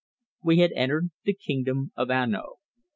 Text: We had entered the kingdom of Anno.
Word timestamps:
We 0.41 0.57
had 0.61 0.71
entered 0.71 1.11
the 1.25 1.33
kingdom 1.35 1.91
of 1.95 2.09
Anno. 2.09 2.55